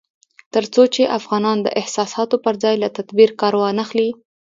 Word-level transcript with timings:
تر 0.53 0.63
څو 0.73 0.83
چې 0.93 1.13
افغانان 1.19 1.57
د 1.61 1.67
احساساتو 1.81 2.35
پر 2.45 2.53
ځای 2.63 2.75
له 2.83 2.89
تدبير 2.97 3.29
کار 3.41 3.53
وانخلي 3.57 4.09